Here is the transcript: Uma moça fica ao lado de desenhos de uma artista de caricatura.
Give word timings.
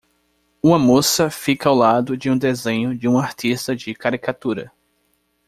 Uma 0.63 0.79
moça 0.79 1.29
fica 1.29 1.69
ao 1.69 1.75
lado 1.75 2.17
de 2.17 2.33
desenhos 2.39 2.97
de 2.97 3.07
uma 3.07 3.21
artista 3.21 3.75
de 3.75 3.93
caricatura. 3.93 4.71